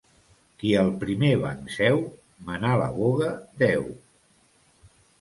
Qui 0.63 0.71
al 0.83 0.89
primer 1.03 1.29
banc 1.43 1.69
seu, 1.75 2.03
menar 2.49 2.75
la 2.85 2.91
voga 2.99 3.31
deu. 3.67 3.89